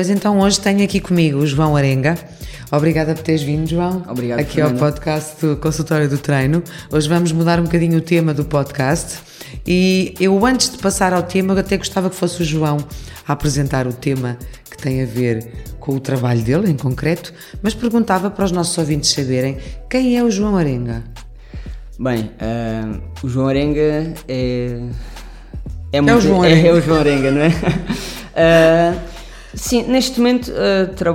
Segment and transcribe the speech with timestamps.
[0.00, 2.16] Pois então hoje tenho aqui comigo o João Arenga.
[2.72, 4.02] Obrigada por teres vindo, João.
[4.08, 4.72] Obrigado, Aqui Fernanda.
[4.76, 6.62] ao podcast do Consultório do Treino.
[6.90, 9.18] Hoje vamos mudar um bocadinho o tema do podcast.
[9.66, 12.78] E eu, antes de passar ao tema, até gostava que fosse o João
[13.28, 14.38] a apresentar o tema
[14.70, 15.46] que tem a ver
[15.78, 19.58] com o trabalho dele, em concreto, mas perguntava para os nossos ouvintes saberem
[19.90, 21.04] quem é o João Arenga.
[21.98, 24.80] Bem, ah, o João Arenga é.
[25.92, 26.68] É, muito- o João é- Arenga.
[26.68, 27.52] é o João Arenga, não é?
[28.34, 28.94] Ah,
[29.54, 30.50] sim, neste momento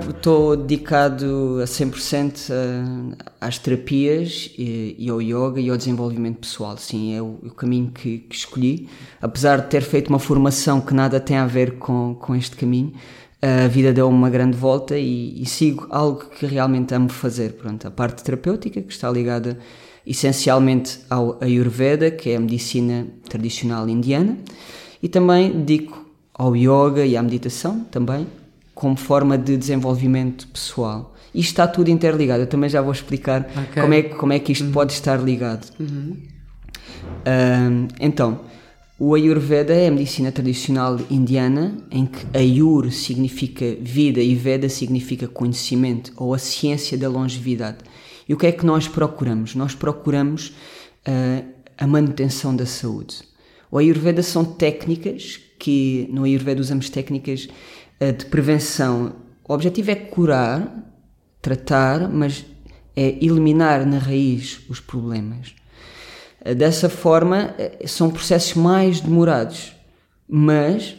[0.10, 2.52] estou dedicado a 100%
[3.40, 6.78] a- às terapias e, e ao yoga e ao desenvolvimento pessoal.
[6.78, 8.88] Sim, é o, o caminho que, que escolhi.
[9.22, 12.94] Apesar de ter feito uma formação que nada tem a ver com, com este caminho,
[13.42, 17.54] a vida deu uma grande volta e, e sigo algo que realmente amo fazer.
[17.54, 19.58] Pronto, a parte terapêutica, que está ligada
[20.06, 24.38] essencialmente ao Ayurveda, que é a medicina tradicional indiana,
[25.02, 26.05] e também dedico
[26.38, 28.28] ao yoga e à meditação também,
[28.74, 31.14] como forma de desenvolvimento pessoal.
[31.34, 33.82] Isto está tudo interligado, eu também já vou explicar Ok.
[33.82, 35.68] como, é, que- como é que isto pode estar ligado.
[37.26, 38.42] Ahm, então,
[39.00, 45.28] o Ayurveda é a medicina tradicional indiana, em que Ayur significa vida e Veda significa
[45.28, 47.78] conhecimento ou a ciência da longevidade.
[48.28, 49.54] E o que é que nós procuramos?
[49.56, 50.54] Nós procuramos
[51.06, 51.42] ah,
[51.78, 53.18] a manutenção da saúde.
[53.70, 57.48] O Ayurveda são técnicas que, no Ayurveda usamos técnicas
[58.00, 59.16] ah, de prevenção.
[59.48, 60.84] O objetivo é curar,
[61.42, 62.46] tratar, mas
[62.96, 65.54] é eliminar na raiz os problemas.
[66.58, 69.74] Dessa forma, eh, são processos mais demorados,
[70.28, 70.96] mas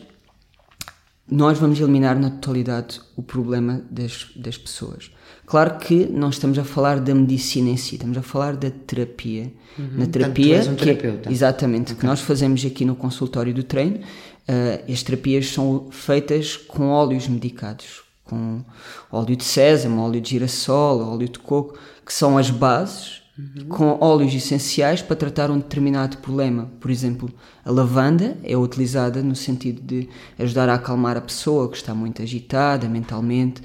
[1.31, 5.11] nós vamos eliminar na totalidade o problema das, das pessoas.
[5.45, 9.53] Claro que não estamos a falar da medicina em si, estamos a falar da terapia.
[9.79, 14.01] Na terapia, um que é- exatamente, que nós fazemos aqui no consultório do treino,
[14.49, 18.65] eh, as terapias são feitas com óleos medicados, com
[19.11, 23.23] óleo de sésamo, óleo de girassol, óleo de coco, que são as bases,
[23.69, 26.71] com óleos essenciais para tratar um determinado problema.
[26.81, 27.31] Por exemplo,
[27.65, 30.09] a lavanda é utilizada no sentido de
[30.39, 33.61] ajudar a acalmar a pessoa que está muito agitada mentalmente.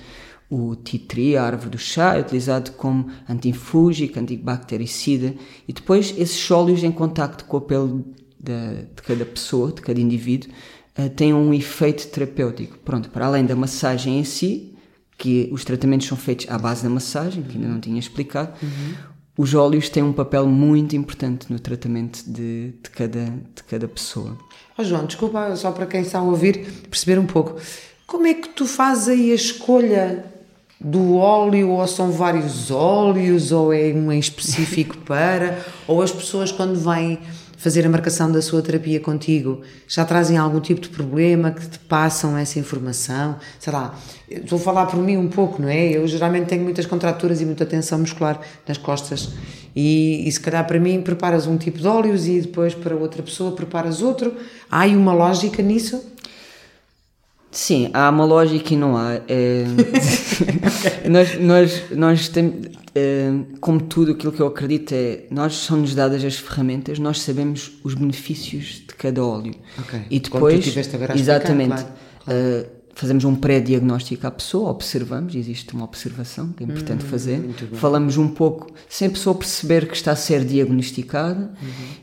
[0.49, 5.33] O tree, a árvore do chá, é utilizado como antifúngico, antibactericida.
[5.65, 8.03] E depois esses óleos em contacto com a pele
[8.43, 10.49] da- de cada pessoa, de cada indivíduo,
[10.95, 12.77] eh, têm um efeito terapêutico.
[12.79, 14.73] Pronto, para além da massagem em si,
[15.17, 18.53] que os tratamentos são feitos à base da massagem, que ainda não tinha explicado,
[19.37, 24.35] os óleos têm um papel muito importante no tratamento de, de, cada, de cada pessoa.
[24.77, 27.55] Ó João, desculpa, só para quem está a ouvir perceber um pouco.
[28.07, 30.25] Como é que tu fazes aí a escolha
[30.79, 36.51] do óleo, ou são vários óleos, ou é um em específico para, ou as pessoas
[36.51, 37.19] quando vêm
[37.61, 41.77] fazer a marcação da sua terapia contigo já trazem algum tipo de problema que te
[41.77, 43.35] passam essa informação?
[43.59, 43.95] Sei lá,
[44.27, 45.89] estou a falar por mim um pouco, não é?
[45.89, 49.29] Eu geralmente tenho muitas contraturas e muita tensão muscular nas costas
[49.75, 53.21] e, e se calhar para mim preparas um tipo de óleos e depois para outra
[53.21, 54.33] pessoa preparas outro.
[54.69, 56.03] Há aí uma lógica nisso?
[57.51, 59.19] Sim, há uma lógica e não há.
[59.27, 59.65] É...
[61.09, 63.29] nós, nós, nós temos, é,
[63.59, 67.93] como tudo aquilo que eu acredito é, nós são-nos dadas as ferramentas, nós sabemos os
[67.93, 69.53] benefícios de cada óleo.
[69.79, 69.99] Ok.
[70.09, 71.87] E depois, a explicar, exatamente, claro,
[72.27, 72.65] é,
[73.01, 77.41] fazemos um pré-diagnóstico à pessoa, observamos, existe uma observação que é Hum, importante fazer,
[77.73, 81.51] falamos um pouco, sem a pessoa perceber que está a ser diagnosticada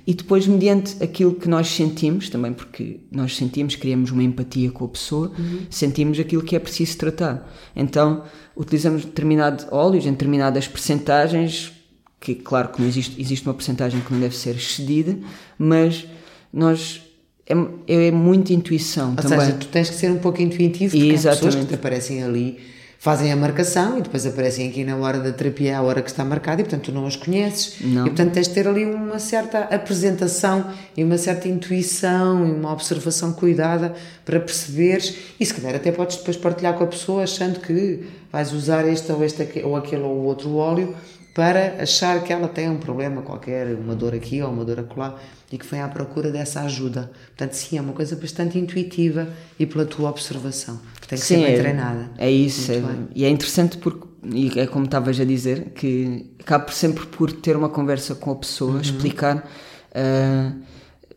[0.05, 4.85] e depois, mediante aquilo que nós sentimos, também porque nós sentimos, criamos uma empatia com
[4.87, 5.33] a pessoa,
[5.71, 7.49] sentimos aquilo que é preciso tratar.
[7.77, 8.25] Então,
[8.57, 11.73] utilizamos determinados óleos em determinadas percentagens,
[12.21, 15.17] que claro que não existe, existe uma percentagem que não deve ser excedida,
[15.57, 16.05] mas
[16.53, 17.08] nós
[17.49, 19.41] é, é muita intuição Ou também.
[19.41, 22.59] seja, tu tens que ser um pouco intuitivo porque há pessoas que te aparecem ali,
[22.99, 26.25] fazem a marcação e depois aparecem aqui na hora da terapia, a hora que está
[26.25, 27.77] marcada, e portanto tu não as conheces.
[27.81, 28.07] Não.
[28.07, 32.71] E portanto tens de ter ali uma certa apresentação e uma certa intuição e uma
[32.73, 33.95] observação cuidada
[34.27, 38.53] para perceberes e se calhar até podes depois partilhar com a pessoa achando que vais
[38.53, 40.95] usar este ou, este, ou aquele ou outro óleo
[41.39, 45.15] para achar que ela tem um problema qualquer, uma dor aqui ou uma dor acolá
[45.53, 47.13] e que vem à procura dessa ajuda.
[47.29, 51.37] Portanto, sim, é uma coisa bastante intuitiva e pela tua observação, que tem que ser
[51.37, 52.11] bem é, treinada.
[52.19, 52.83] É isso, é-
[53.15, 54.05] e é interessante porque,
[54.35, 58.35] e é como estavas a dizer, que acabo sempre por ter uma conversa com a
[58.35, 58.81] pessoa, Uhum.
[58.81, 59.49] explicar.
[59.95, 60.53] ah,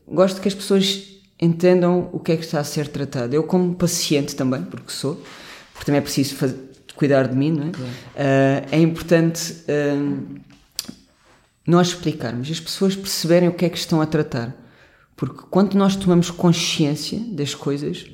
[0.08, 1.04] gosto que as pessoas
[1.42, 3.34] entendam o que é que está a ser tratado.
[3.36, 5.16] Eu, como paciente também, porque sou,
[5.74, 6.54] porque também é preciso faz-
[7.02, 7.72] cuidar de mim, não é?
[8.16, 10.40] Ah, é importante ah,
[11.66, 14.56] nós explicarmos, as pessoas perceberem o que é que estão a tratar.
[15.16, 18.06] Porque quando nós tomamos consciência das coisas,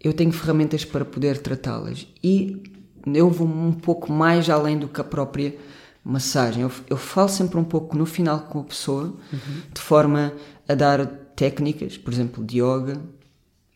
[0.00, 2.62] eu tenho ferramentas para poder tratá-las e
[3.06, 5.54] eu vou um pouco mais além do que a própria
[6.02, 6.62] massagem.
[6.62, 9.62] Eu, eu falo sempre um pouco no final com a pessoa, uhum.
[9.72, 10.32] de forma
[10.66, 11.04] a dar
[11.36, 12.98] técnicas, por exemplo, de yoga,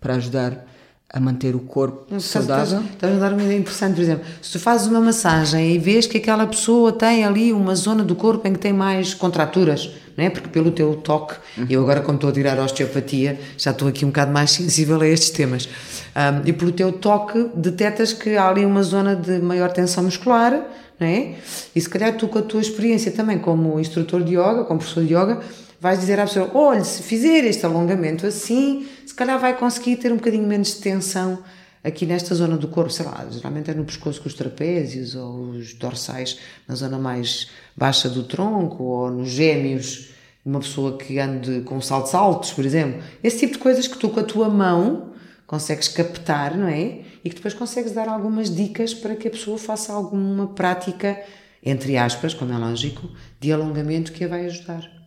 [0.00, 0.66] para ajudar
[1.10, 2.82] a manter o corpo Não, saudável.
[2.92, 6.06] Estás a dar uma ideia interessante, por exemplo, se tu fazes uma massagem e vês
[6.06, 10.24] que aquela pessoa tem ali uma zona do corpo em que tem mais contraturas, não
[10.24, 10.28] é?
[10.28, 11.66] Porque pelo teu toque, uhum.
[11.70, 15.00] eu agora como estou a tirar a osteopatia, já estou aqui um bocado mais sensível
[15.00, 15.66] a estes temas,
[16.14, 20.62] um, e pelo teu toque detectas que há ali uma zona de maior tensão muscular,
[21.00, 21.36] não é?
[21.74, 25.04] E se calhar tu com a tua experiência também como instrutor de yoga, como professor
[25.04, 25.40] de yoga,
[25.80, 30.12] vais dizer à pessoa, olha, se fizer este alongamento assim, se calhar vai conseguir ter
[30.12, 31.42] um bocadinho menos de tensão
[31.82, 35.50] aqui nesta zona do corpo, sei lá, geralmente é no pescoço com os trapézios ou
[35.50, 40.10] os dorsais na zona mais baixa do tronco ou nos gêmeos,
[40.44, 43.02] uma pessoa que ande com saltos altos, por exemplo.
[43.22, 45.12] Esse tipo de coisas que tu com a tua mão
[45.46, 47.02] consegues captar, não é?
[47.24, 51.20] E que depois consegues dar algumas dicas para que a pessoa faça alguma prática,
[51.62, 53.08] entre aspas, como é lógico,
[53.40, 54.97] de alongamento que a vai ajudar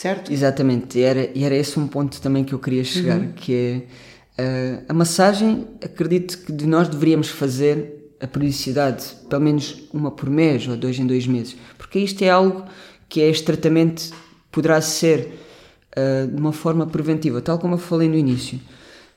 [0.00, 0.32] certo?
[0.32, 3.32] Exatamente, e era, e era esse um ponto também que eu queria chegar, uhum.
[3.32, 3.84] que
[4.38, 10.10] é uh, a massagem, acredito que de nós deveríamos fazer a periodicidade, pelo menos uma
[10.10, 12.64] por mês ou dois em dois meses, porque isto é algo
[13.10, 14.10] que é este tratamento
[14.50, 15.38] poderá ser
[15.94, 18.58] uh, de uma forma preventiva, tal como eu falei no início.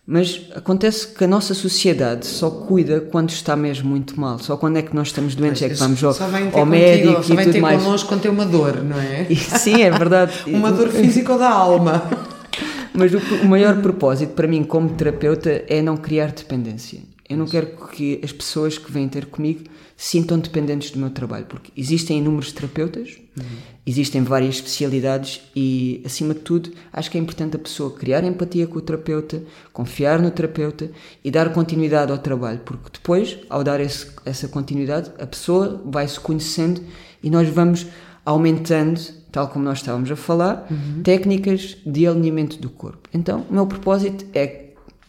[0.05, 4.37] Mas acontece que a nossa sociedade só cuida quando está mesmo muito mal.
[4.37, 6.13] Só quando é que nós estamos doentes é que vamos ao,
[6.53, 7.81] ao médico contigo, só vem ter mais.
[7.81, 9.25] connosco quando tem uma dor, não é?
[9.29, 10.33] E, sim, é verdade.
[10.47, 12.03] uma dor física ou da alma.
[12.93, 16.99] Mas o, o maior propósito para mim como terapeuta é não criar dependência.
[17.29, 19.63] Eu não quero que as pessoas que vêm ter comigo
[20.03, 23.45] sintam dependentes do meu trabalho, porque existem inúmeros terapeutas, uhum.
[23.85, 28.67] existem várias especialidades e, acima de tudo, acho que é importante a pessoa criar empatia
[28.67, 29.41] com o terapeuta,
[29.71, 30.91] confiar no terapeuta
[31.23, 36.05] e dar continuidade ao trabalho, porque depois, ao dar esse, essa continuidade, a pessoa vai
[36.05, 36.81] se conhecendo
[37.23, 37.87] e nós vamos
[38.25, 38.99] aumentando,
[39.31, 41.01] tal como nós estávamos a falar, uhum.
[41.01, 43.07] técnicas de alinhamento do corpo.
[43.13, 44.62] Então, o meu propósito é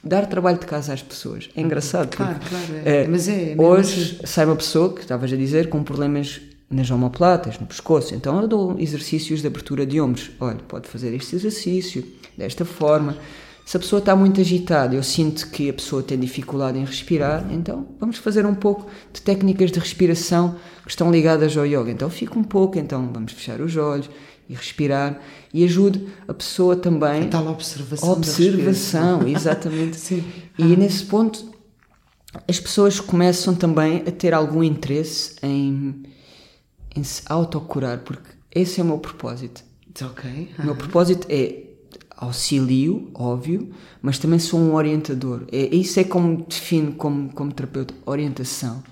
[0.04, 1.48] dar trabalho de casa às pessoas.
[1.56, 2.16] É engraçado.
[2.16, 2.64] Claro, claro.
[2.84, 3.02] É.
[3.02, 4.26] É, mas é, é hoje assim.
[4.26, 6.40] sai uma pessoa que estavas a dizer com problemas
[6.70, 8.14] nas omoplatas, no pescoço.
[8.14, 10.30] Então eu dou exercícios de abertura de ombros.
[10.40, 12.04] Olha, pode fazer este exercício
[12.36, 13.16] desta forma.
[13.64, 17.46] Se a pessoa está muito agitada, eu sinto que a pessoa tem dificuldade em respirar,
[17.50, 21.90] então vamos fazer um pouco de técnicas de respiração que estão ligadas ao yoga.
[21.90, 24.10] Então fica um pouco, então vamos fechar os olhos
[24.48, 25.20] e respirar
[25.52, 30.24] e ajude a pessoa também a tal observação observação exatamente Sim.
[30.58, 30.76] e ah.
[30.76, 31.52] nesse ponto
[32.48, 36.02] as pessoas começam também a ter algum interesse em,
[36.94, 39.62] em se autocurar porque esse é o meu propósito
[40.02, 41.64] ok o meu propósito é
[42.16, 43.70] auxilio, óbvio,
[44.00, 45.42] mas também sou um orientador.
[45.50, 48.82] É, isso é como defino como, como terapeuta, orientação.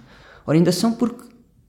[0.46, 1.25] Orientação porque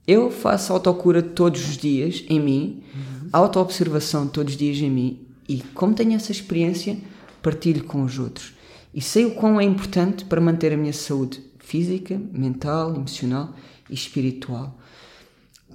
[0.08, 3.13] eu faço autocura todos os dias em mim, uhum.
[3.34, 6.98] Autoobservação todos os dias em mim e como tenho essa experiência,
[7.42, 8.54] partilho com os outros.
[8.94, 13.54] E sei o quão é importante para manter a minha saúde física, mental, emocional
[13.90, 14.78] e espiritual.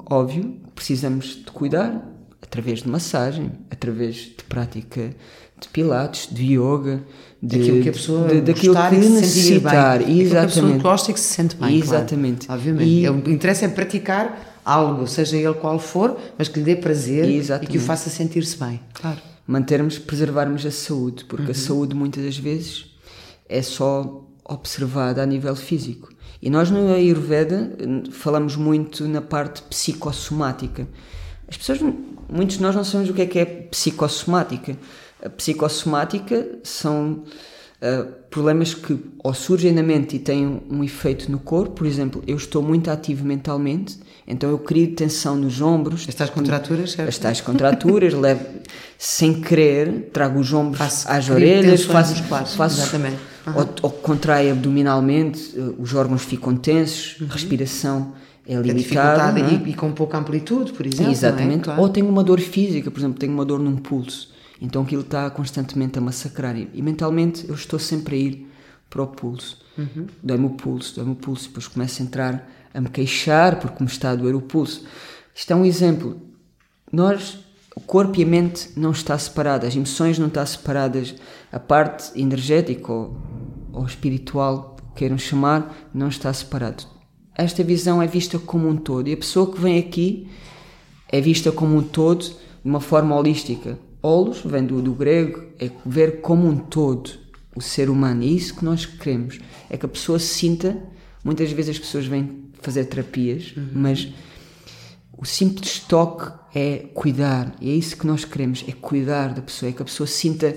[0.06, 2.06] Óbvio, precisamos de cuidar
[2.41, 5.15] através de massagem, através de prática
[5.60, 7.03] de pilates, de yoga,
[7.43, 10.20] de, daquilo que a pessoa de, daquilo que necessitar, bem.
[10.20, 10.53] exatamente.
[10.53, 12.46] que a pessoa gosta e que se sente bem, exatamente.
[12.46, 12.88] Claro, obviamente.
[12.88, 17.27] E, o interesse é praticar algo, seja ele qual for, mas que lhe dê prazer
[17.27, 17.70] exatamente.
[17.70, 18.79] e que o faça sentir-se bem.
[18.93, 19.19] Claro.
[19.46, 21.51] Mantermos, preservarmos a saúde, porque uhum.
[21.51, 22.94] a saúde muitas das vezes
[23.48, 26.10] é só observada a nível físico.
[26.41, 27.72] E nós no Ayurveda
[28.13, 30.87] falamos muito na parte psicossomática.
[31.48, 31.81] As pessoas,
[32.29, 34.77] muitos de nós não sabemos o que é que é psicossomática.
[35.25, 37.25] A psicossomática são
[37.82, 41.73] uh, problemas que ou surgem na mente e têm um, um efeito no corpo.
[41.73, 46.06] Por exemplo, eu estou muito ativo mentalmente, então eu crio tensão nos ombros.
[46.08, 47.08] As tais contraturas, certo?
[47.08, 48.44] As tais contraturas, levo,
[48.97, 53.19] sem querer, trago os ombros faço, às orelhas, faço, faço Exatamente.
[53.47, 53.55] Uhum.
[53.56, 57.29] Ou, ou contrai abdominalmente, eh, os órgãos ficam tensos, uhum.
[57.29, 58.13] respiração
[58.47, 59.41] é, é limitada.
[59.41, 61.08] É e, e, com pouca amplitude, por exemplo.
[61.08, 61.13] É?
[61.13, 61.61] Exatamente.
[61.61, 61.65] É?
[61.65, 61.81] Claro.
[61.81, 65.29] Ou tenho uma dor física, por exemplo, tenho uma dor num pulso então aquilo está
[65.31, 66.56] constantemente a massacrar.
[66.56, 68.48] E, e mentalmente eu estou sempre a ir
[68.91, 69.58] para o pulso.
[69.77, 70.06] Uhum.
[70.22, 73.82] Dói-me o pulso, dói-me o pulso, e depois começo a entrar a me queixar porque
[73.82, 74.84] me está a doer o pulso.
[75.34, 76.20] Isto é um exemplo.
[76.93, 77.38] Nós,
[77.77, 81.15] o corpo e a mente não está separado, as emoções não estão separadas,
[81.53, 83.17] a parte energética ou,
[83.72, 86.84] ou espiritual, queiram chamar, não está separado.
[87.34, 90.29] Esta visão é vista como um todo e a pessoa que vem aqui
[91.08, 92.34] é vista como um todo de
[92.65, 93.79] uma forma holística.
[94.02, 97.10] Olos vem do, do grego, é ver como um todo
[97.55, 98.22] o ser humano.
[98.22, 99.38] E isso que nós queremos.
[99.69, 100.76] É que a pessoa sinta.
[101.24, 103.69] Muitas vezes as pessoas vêm fazer terapias, uhum.
[103.74, 104.08] mas
[105.17, 107.55] o simples toque é cuidar.
[107.60, 109.70] E é isso que nós queremos: é cuidar da pessoa.
[109.70, 110.56] É que a pessoa sinta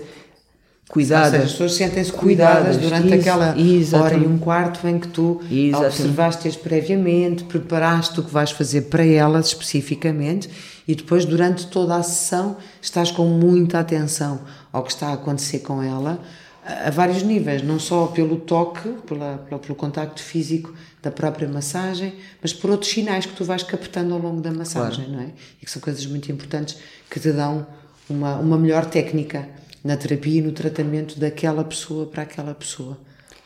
[0.91, 1.31] cuidada.
[1.31, 5.41] Seja, as pessoas sentem-se cuidadas, durante Isso, aquela hora e um quarto em que tu
[5.73, 10.49] observaste-as previamente, preparaste o que vais fazer para elas especificamente
[10.91, 14.41] e depois durante toda a sessão estás com muita atenção
[14.73, 16.19] ao que está a acontecer com ela
[16.65, 22.53] a vários níveis, não só pelo toque, pela, pelo contacto físico da própria massagem, mas
[22.53, 25.21] por outros sinais que tu vais captando ao longo da massagem, claro.
[25.21, 25.31] não é?
[25.61, 26.77] E que são coisas muito importantes
[27.09, 27.65] que te dão
[28.09, 29.47] uma, uma melhor técnica
[29.83, 32.97] na terapia e no tratamento daquela pessoa para aquela pessoa.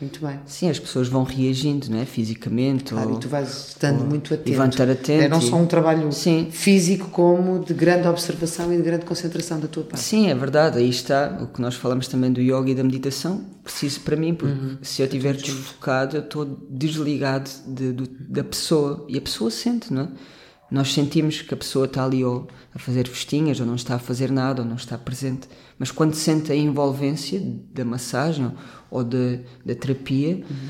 [0.06, 0.40] Muito bem.
[0.46, 2.06] Sim, as pessoas vão reagindo, não é?
[2.06, 2.94] Fisicamente.
[2.94, 4.50] Claro, ou, e tu vais estando ou, muito atento.
[4.52, 5.24] E vão estar atento.
[5.24, 6.50] É não só um trabalho Sim.
[6.52, 10.04] físico, como de grande observação e de grande concentração da tua parte.
[10.04, 10.78] Sim, é verdade.
[10.78, 13.44] Aí está o que nós falamos também do yoga e da meditação.
[13.64, 14.78] Preciso para mim, porque uhum.
[14.84, 19.06] se eu estiver desfocado, eu estou desligado de, da pessoa.
[19.10, 20.08] E a pessoa sente, não é?
[20.76, 24.00] Nós sentimos que a pessoa está ali ou a fazer festinhas, ou não está a
[24.00, 25.48] fazer nada, ou não está presente.
[25.80, 27.42] Mas quando sente a envolvência
[27.74, 28.52] da massagem
[28.92, 30.68] ou da, da terapia, uhum.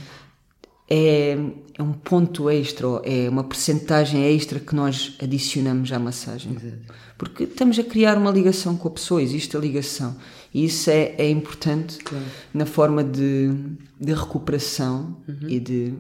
[0.88, 1.38] é,
[1.74, 6.52] é um ponto extra, é uma percentagem extra que nós adicionamos à massagem.
[6.52, 6.94] Exato.
[7.18, 10.16] Porque estamos a criar uma ligação com a pessoa, existe a ligação.
[10.54, 12.26] E isso é, é importante claro.
[12.54, 13.52] na forma de,
[14.00, 15.50] de recuperação uhum.
[15.50, 15.94] e de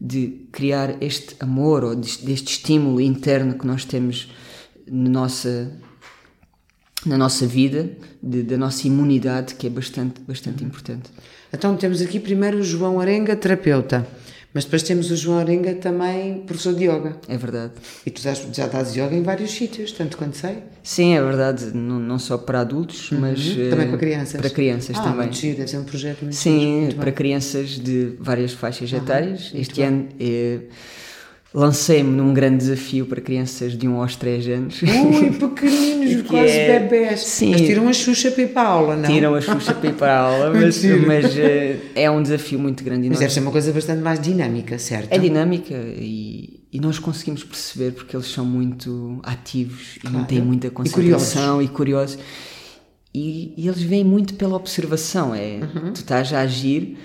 [0.00, 4.32] de criar este amor ou deste estímulo interno que nós temos
[4.86, 5.70] na nossa
[7.04, 7.90] na nossa vida,
[8.22, 11.10] de, da nossa imunidade, que é bastante, bastante importante.
[11.52, 14.06] Então temos aqui primeiro o João Arenga, terapeuta.
[14.52, 17.16] Mas depois temos o João Arenga também professor de yoga.
[17.28, 17.72] É verdade.
[18.04, 20.58] E tu já, dás yoga em vários sítios, tanto quanto sei.
[20.82, 21.66] Sim, é verdade.
[21.72, 23.20] Não, não só para adultos, uhum.
[23.20, 23.38] mas.
[23.70, 24.40] Também para crianças.
[24.40, 25.26] Para crianças ah, também.
[25.28, 27.14] Muito giro, um projeto muito Sim, muito para bem.
[27.14, 29.52] crianças de várias faixas etárias.
[29.54, 29.86] Este bem.
[29.86, 30.08] ano.
[30.18, 30.58] É,
[31.52, 34.82] lancei-me num grande desafio para crianças de 1 aos 3 anos.
[34.82, 36.78] Ui, pequeninos, quase é...
[36.78, 37.20] bebés.
[37.20, 37.50] Sim.
[37.50, 39.10] Mas tiram a Xuxa para ir para a aula, não?
[39.10, 42.84] Tiram a Xuxa para ir para a aula, mas, mas uh, é um desafio muito
[42.84, 43.08] grande.
[43.08, 45.12] Mas deve ser uma coisa bastante mais dinâmica, certo?
[45.12, 50.16] É dinâmica e, e nós conseguimos perceber porque eles são muito ativos claro.
[50.16, 52.14] e não têm muita concentração e curiosos.
[52.14, 52.18] E, curiosos.
[53.12, 55.92] E, e, eles vêm muito pela observação, é, uhum.
[55.92, 56.96] tu estás a agir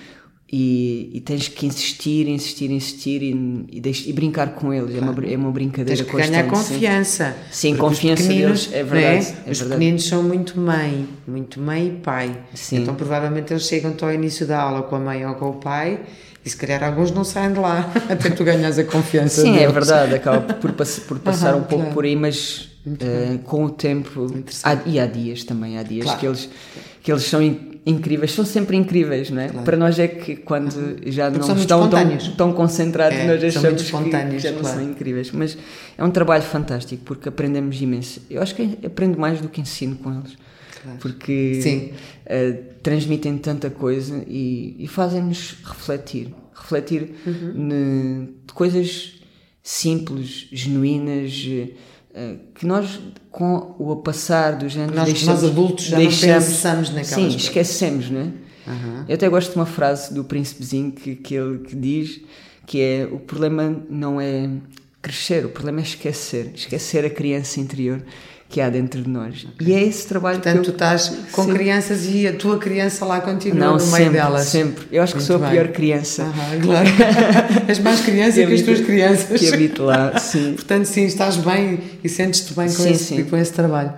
[0.52, 4.96] e, e, tens que insistir, insistir, insistir e, e, deixe, e brincar com eles.
[4.96, 5.06] Claro.
[5.06, 6.32] É, uma, é uma brincadeira tens que constante.
[6.32, 7.36] ganhar confiança.
[7.52, 9.06] Sim, sim confiança deles, é verdade.
[9.06, 9.50] É?
[9.50, 9.70] É os verdade.
[9.70, 12.38] pequeninos são muito mãe, muito mãe e pai.
[12.54, 12.78] Sim.
[12.78, 16.02] Então provavelmente eles chegam ao início da aula com a mãe ou com o pai
[16.46, 19.54] e se calhar alguns não saem de lá até tu ganhas a confiança Sim, é
[19.54, 19.70] deles.
[19.70, 21.94] é verdade, acaba por, por passar um pouco claro.
[21.94, 24.32] por aí, mas uh, com o tempo
[24.64, 26.20] há, e há dias também, há dias claro.
[26.20, 26.50] que eles
[27.02, 27.42] que eles são
[27.86, 29.50] incríveis, são sempre incríveis, não é?
[29.50, 29.64] Claro.
[29.64, 30.98] Para nós é que quando uhum.
[31.06, 34.80] já Porque não estão tão, tão, concentrados, é, nós achamos que, já não claro.
[34.80, 35.32] são incríveis.
[35.32, 35.58] Mas
[35.98, 38.22] é um trabalho fantástico porque aprendemos imenso.
[38.30, 40.36] Eu acho que aprendo mais do que ensino com eles.
[40.82, 40.98] Claro.
[41.00, 41.86] Porque
[42.26, 46.34] uh, transmitem tanta coisa e, e fazem-nos refletir.
[46.54, 48.30] Refletir uhum.
[48.46, 49.14] de coisas
[49.62, 51.70] simples, genuínas eh,
[52.54, 57.08] que nós, com o passar dos anos, nós, deixamos, nós adultos já deixamos, pensamos naquelas
[57.10, 57.42] Sim, coisas.
[57.42, 58.24] esquecemos, não é?
[58.68, 59.06] Uhum.
[59.08, 62.22] Eu até gosto de uma frase do príncipezinho que, que ele que diz
[62.66, 64.50] que é o problema não é
[65.02, 68.02] crescer, o problema é esquecer, esquecer a criança interior
[68.48, 69.48] que há dentro de nós.
[69.60, 70.72] E é esse trabalho Portanto, que eu...
[70.72, 71.60] tu estás com sempre...
[71.60, 74.48] crianças e a tua criança lá continua Não, no sempre, meio delas.
[74.48, 74.86] sempre.
[74.92, 76.24] Eu acho que Muito sou a pior criança.
[76.24, 76.90] Uhum, claro.
[77.68, 79.40] És mais criança que, que as tuas crianças.
[79.40, 80.54] Que habito lá, sim.
[80.56, 83.24] Portanto, sim, estás bem e sentes-te bem com, sim, esse, sim.
[83.24, 83.94] com esse trabalho.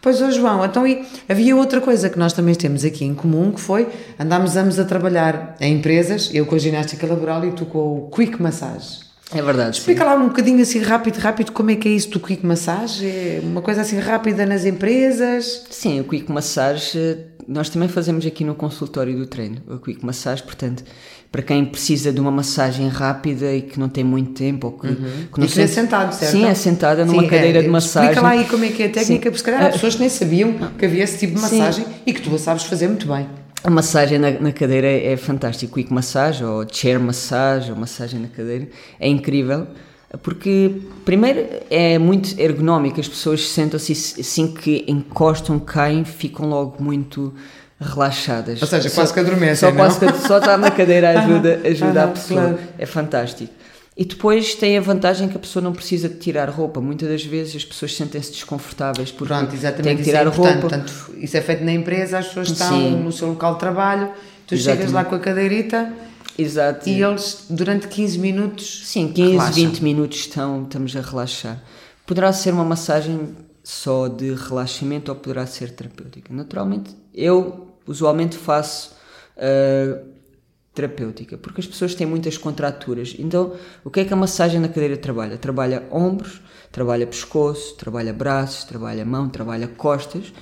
[0.00, 3.52] Pois, oh João, então e havia outra coisa que nós também temos aqui em comum,
[3.52, 3.86] que foi
[4.18, 8.10] andámos ambos a trabalhar em empresas, eu com a ginástica laboral e tu com o
[8.10, 9.11] Quick Massage.
[9.34, 9.78] É verdade.
[9.78, 10.10] Explica sim.
[10.10, 13.06] lá um bocadinho assim rápido, rápido, como é que é isso do Quick Massage?
[13.06, 15.64] É uma coisa assim rápida nas empresas?
[15.70, 20.42] Sim, o Quick Massage nós também fazemos aqui no consultório do treino, o Quick Massage,
[20.42, 20.84] portanto,
[21.30, 24.86] para quem precisa de uma massagem rápida e que não tem muito tempo ou que,
[24.86, 25.26] uhum.
[25.32, 26.32] que não e que é sentado, certo?
[26.32, 28.10] Sim, é sentada numa sim, cadeira é, de massagem.
[28.10, 29.18] Explica lá aí como é que é a técnica, sim.
[29.20, 31.84] porque se calhar há ah, pessoas que nem sabiam que havia esse tipo de massagem
[31.84, 31.90] sim.
[32.06, 33.26] e que tu a sabes fazer muito bem.
[33.64, 38.20] A massagem na, na, cadeira é, é fantástico, quick massage ou chair massage ou massagem
[38.20, 39.66] na cadeira é incrível
[40.20, 47.32] porque primeiro é muito ergonómico, as pessoas sentam-se assim que encostam, caem, ficam logo muito
[47.80, 48.60] relaxadas.
[48.60, 52.08] Ou seja, quase que adormecem, só, quase que, só estar na cadeira ajuda, ajuda a
[52.08, 52.58] pessoa, claro.
[52.78, 53.52] é fantástico.
[53.94, 56.80] E depois tem a vantagem que a pessoa não precisa de tirar roupa.
[56.80, 60.56] Muitas das vezes as pessoas sentem-se desconfortáveis porque Pronto, têm que tirar é roupa.
[60.56, 62.96] Portanto, isso é feito na empresa, as pessoas estão Sim.
[62.96, 64.08] no seu local de trabalho,
[64.46, 65.92] tu Tu chegas lá com a cadeirita
[66.38, 66.88] Exato.
[66.88, 68.82] e eles, durante 15 minutos.
[68.86, 69.54] Sim, 15, relaxam.
[69.54, 71.62] 20 minutos estão, estamos a relaxar.
[72.06, 76.32] Poderá ser uma massagem só de relaxamento ou poderá ser terapêutica.
[76.32, 78.94] Naturalmente, eu usualmente faço
[79.36, 80.12] uh,
[80.74, 83.14] terapêutica, porque as pessoas têm muitas contraturas.
[83.18, 85.36] Então, o que é que a massagem na cadeira trabalha?
[85.36, 90.32] Trabalha ombros, trabalha pescoço, trabalha braços, trabalha mão, trabalha costas.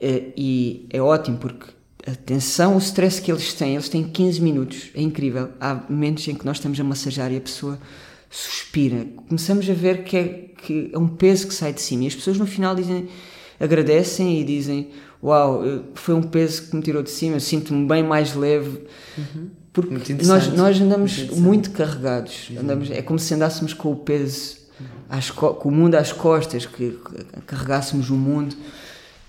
[0.00, 1.66] Eh, E é ótimo porque
[2.06, 5.50] a tensão, o stress que eles têm, eles têm 15 minutos, é incrível.
[5.60, 7.78] Há momentos em que nós estamos a massajar e a pessoa
[8.30, 9.06] suspira.
[9.28, 10.24] Começamos a ver que é,
[10.56, 13.08] que é um peso que sai de cima e as pessoas no final dizem,
[13.58, 14.90] agradecem e dizem:
[15.22, 15.62] Uau,
[15.94, 18.84] foi um peso que me tirou de cima, eu sinto-me bem mais leve.
[19.72, 23.96] Porque Muito nós, nós andamos Muito muito carregados, andamos, é como se andássemos com o
[23.96, 24.56] peso,
[25.08, 26.98] às co- com o mundo às costas, que
[27.46, 28.56] carregássemos o mundo.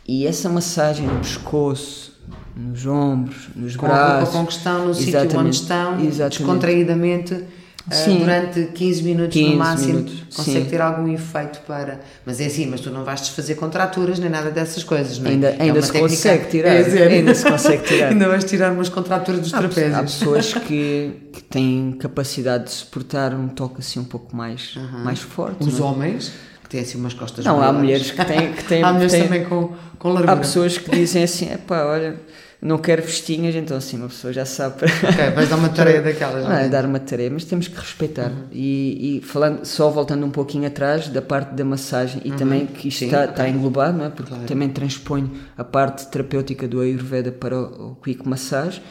[0.08, 2.18] E essa massagem no pescoço,
[2.56, 4.34] nos ombros, nos Com braços.
[4.34, 6.38] com que estão, no sítio onde estão, exatamente.
[6.38, 7.44] descontraídamente,
[7.92, 8.20] Sim.
[8.20, 10.70] durante 15 minutos 15 no máximo, minutos, consegue sim.
[10.70, 12.00] ter algum efeito para.
[12.26, 15.34] Mas é assim, mas tu não vais desfazer contraturas nem nada dessas coisas, não é?
[15.34, 16.70] Ainda, É ainda uma se técnica- consegue tirar.
[16.76, 17.16] É, sério.
[17.18, 18.08] ainda se consegue tirar.
[18.10, 19.96] Ainda vais tirar umas contraturas dos Há, trapézios.
[19.96, 25.20] há pessoas que, que têm capacidade de suportar um toque assim um pouco mais, mais
[25.20, 25.64] forte.
[25.68, 25.84] Os é?
[25.84, 26.32] homens,
[26.70, 28.54] que têm assim umas costas Não, há mulheres que têm.
[28.54, 30.34] Que têm, há mulheres têm- também com, com largura.
[30.34, 32.16] Há pessoas que dizem assim: epá, olha,
[32.62, 35.10] não quero vestinhas, então assim uma pessoa já sabe para.
[35.10, 36.44] Ok, vais dar uma tarefa daquelas.
[36.46, 38.32] Não é dar uma tarefa, mas temos que respeitar.
[38.52, 42.90] E, e falando, só voltando um pouquinho atrás da parte da massagem e também que
[42.90, 44.10] isto Sim, está, está englobado, não é?
[44.10, 44.46] Porque Claro.
[44.46, 48.82] também transponho a parte terapêutica do Ayurveda para o, o Quick Massage.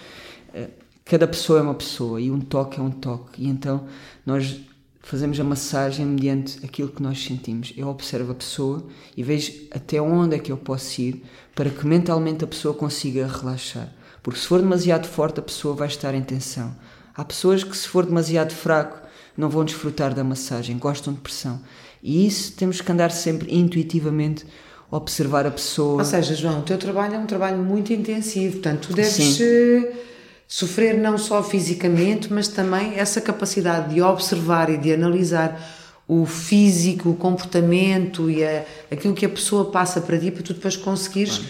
[0.53, 0.69] Eh,
[1.05, 3.43] Cada pessoa é uma pessoa e um toque é um toque.
[3.43, 3.85] E então
[4.27, 4.61] nós
[5.01, 7.73] fazemos a massagem mediante aquilo que nós sentimos.
[7.77, 8.87] Eu observo a pessoa
[9.17, 11.23] e vejo até onde é que eu posso ir
[11.55, 13.93] para que mentalmente a pessoa consiga relaxar.
[14.23, 16.75] Porque se for demasiado forte, a pessoa vai estar em tensão.
[17.15, 19.01] Há pessoas que, se for demasiado fraco,
[19.37, 21.61] não vão desfrutar da massagem, gostam de pressão.
[22.03, 24.45] E isso temos que andar sempre intuitivamente
[24.91, 25.99] a observar a pessoa.
[25.99, 29.87] Ou seja, João, o teu trabalho é um trabalho muito intensivo, portanto, tu deves Sim.
[30.49, 35.61] Sofrer não só fisicamente, mas também essa capacidade de observar e de analisar
[36.09, 40.55] o físico, o comportamento e a, aquilo que a pessoa passa para ti, para tu
[40.55, 41.43] depois conseguires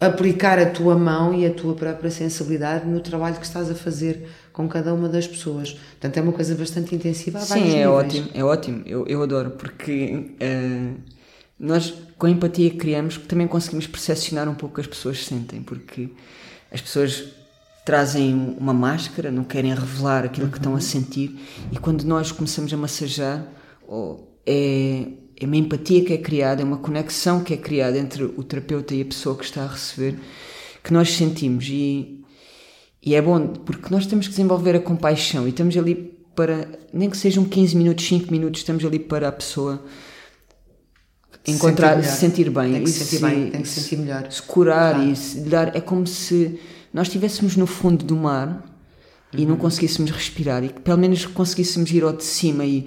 [0.00, 4.28] aplicar a tua mão e a tua própria sensibilidade no trabalho que estás a fazer
[4.52, 5.72] com cada uma das pessoas.
[5.72, 7.40] Portanto, é uma coisa bastante intensiva.
[7.40, 7.86] Sim, é níveis.
[7.88, 8.82] ótimo, é ótimo.
[8.86, 10.92] Eu, eu adoro, porque eh,
[11.58, 15.24] nós, com a empatia que criamos, também conseguimos percepcionar um pouco o que as pessoas
[15.24, 16.10] sentem, porque
[16.70, 17.24] as pessoas
[17.84, 21.38] trazem uma máscara, não querem revelar aquilo que estão a sentir,
[21.70, 23.46] e quando nós começamos a massajar,
[23.86, 25.06] oh, é,
[25.38, 28.94] é uma empatia que é criada, é uma conexão que é criada entre o terapeuta
[28.94, 30.18] e a pessoa que está a receber,
[30.82, 31.66] que nós sentimos.
[31.68, 32.24] E,
[33.02, 35.94] e é bom, porque nós temos que desenvolver a compaixão e estamos ali
[36.34, 39.84] para, nem que sejam 15 minutos, 5 minutos, estamos ali para a pessoa
[41.46, 42.72] encontrar, sentir se sentir bem.
[42.72, 44.30] Tem que se sentir bem, tem que se sentir melhor.
[44.30, 45.76] Se curar e se dar.
[45.76, 46.58] É como se
[46.94, 48.64] nós estivéssemos no fundo do mar
[49.32, 49.48] e Uhum.
[49.50, 52.86] não conseguíssemos respirar e que pelo menos conseguíssemos ir ao de cima e,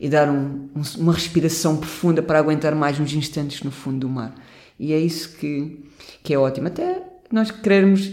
[0.00, 4.08] e dar um- um- uma respiração profunda para aguentar mais uns instantes no fundo do
[4.08, 4.34] mar.
[4.80, 5.84] E é isso que,
[6.24, 6.66] que é ótimo.
[6.68, 8.10] Até nós querermos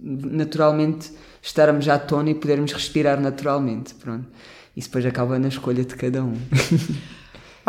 [0.00, 1.10] naturalmente
[1.42, 3.94] estarmos à tona e podermos respirar naturalmente.
[3.94, 4.26] Pronto.
[4.76, 6.34] Isso depois acaba na escolha de cada um.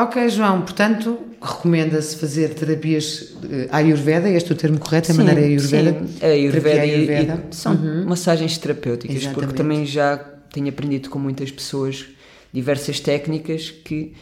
[0.04, 5.18] Ok, João, portanto, recomenda-se fazer terapias eh, Ayurveda, este é o termo correto, é Sim,
[5.24, 5.92] maneira Ayurveda?
[6.08, 7.44] Sim, é Ayurveda, Terapia e- e Ayurveda.
[7.52, 9.40] são massagens terapêuticas, Exatamente.
[9.46, 10.18] porque também já
[10.54, 12.06] tenho aprendido com muitas pessoas
[12.54, 14.14] diversas técnicas que,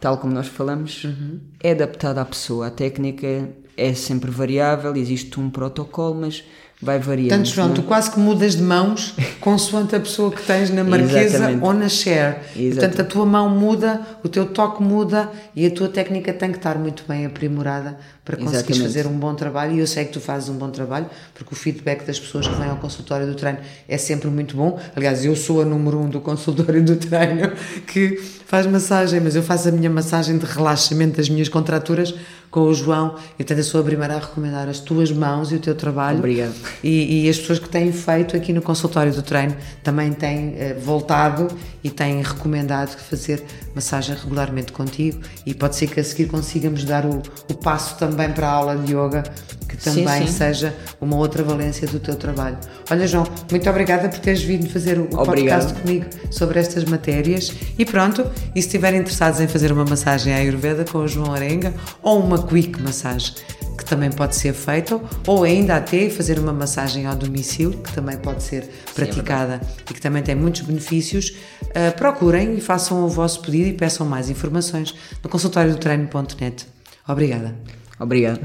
[0.00, 1.40] tal como nós falamos, Uhum.
[1.62, 2.66] é adaptada à pessoa.
[2.66, 6.44] A técnica é sempre variável, existe um protocolo, mas
[6.80, 7.30] vai variando.
[7.30, 7.76] Portanto, João, não é?
[7.76, 11.88] tu quase que mudas de mãos consoante a pessoa que tens na marquesa ou na
[11.88, 12.38] share.
[12.56, 12.74] Exatamente.
[12.74, 16.58] Portanto, a tua mão muda, o teu toque muda e a tua técnica tem que
[16.58, 19.74] estar muito bem aprimorada para conseguires fazer um bom trabalho.
[19.74, 22.54] E eu sei que tu fazes um bom trabalho, porque o feedback das pessoas que
[22.54, 24.78] vêm ao consultório do treino é sempre muito bom.
[24.94, 27.52] Aliás, eu sou a número um do consultório do treino
[27.86, 32.14] que faz massagem, mas eu faço a minha massagem de relaxamento das minhas contraturas
[32.50, 33.16] com o João.
[33.34, 36.18] E, portanto, eu sou a primeira a recomendar as tuas mãos e o teu trabalho.
[36.18, 36.54] Obrigado.
[36.82, 40.74] E, e as pessoas que têm feito aqui no consultório do treino também têm eh,
[40.74, 41.48] voltado
[41.82, 43.42] e têm recomendado fazer
[43.74, 48.30] massagem regularmente contigo e pode ser que a seguir consigamos dar o, o passo também
[48.32, 49.24] para a aula de yoga
[49.82, 50.32] também sim, sim.
[50.32, 52.58] seja uma outra valência do teu trabalho.
[52.90, 55.26] Olha, João, muito obrigada por teres vindo fazer o Obrigado.
[55.26, 57.54] podcast comigo sobre estas matérias.
[57.78, 61.32] E pronto, e se estiverem interessados em fazer uma massagem à Ayurveda com o João
[61.32, 63.34] Arenga ou uma quick massagem,
[63.76, 68.16] que também pode ser feita, ou ainda até fazer uma massagem ao domicílio, que também
[68.16, 72.60] pode ser Sim, é praticada é e que também tem muitos benefícios, uh, procurem e
[72.60, 76.66] façam o vosso pedido e peçam mais informações no consultório do treino.net.
[77.06, 77.54] Obrigada.
[77.98, 78.40] Obrigado.